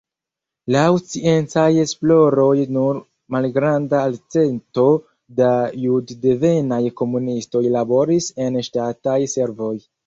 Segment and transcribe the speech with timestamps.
[0.75, 3.03] Laŭ sciencaj esploroj nur
[3.37, 4.89] malgranda elcento
[5.43, 5.53] da
[5.85, 9.75] juddevenaj komunistoj laboris en ŝtataj servoj.